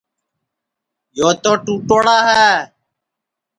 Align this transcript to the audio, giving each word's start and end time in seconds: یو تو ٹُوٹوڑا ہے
یو 1.17 1.29
تو 1.43 1.51
ٹُوٹوڑا 1.63 2.17
ہے 2.35 2.49